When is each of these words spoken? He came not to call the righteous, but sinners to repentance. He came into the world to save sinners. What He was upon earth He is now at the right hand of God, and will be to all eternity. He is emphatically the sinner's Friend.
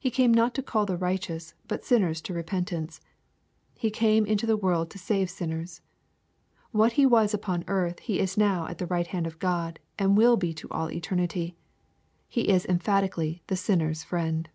He 0.00 0.10
came 0.10 0.34
not 0.34 0.52
to 0.56 0.64
call 0.64 0.84
the 0.84 0.96
righteous, 0.96 1.54
but 1.68 1.84
sinners 1.84 2.20
to 2.22 2.34
repentance. 2.34 3.00
He 3.76 3.88
came 3.88 4.26
into 4.26 4.44
the 4.44 4.56
world 4.56 4.90
to 4.90 4.98
save 4.98 5.30
sinners. 5.30 5.80
What 6.72 6.94
He 6.94 7.06
was 7.06 7.32
upon 7.32 7.62
earth 7.68 8.00
He 8.00 8.18
is 8.18 8.36
now 8.36 8.66
at 8.66 8.78
the 8.78 8.86
right 8.88 9.06
hand 9.06 9.28
of 9.28 9.38
God, 9.38 9.78
and 9.96 10.16
will 10.16 10.36
be 10.36 10.52
to 10.54 10.68
all 10.72 10.90
eternity. 10.90 11.54
He 12.28 12.48
is 12.48 12.66
emphatically 12.66 13.44
the 13.46 13.54
sinner's 13.56 14.02
Friend. 14.02 14.48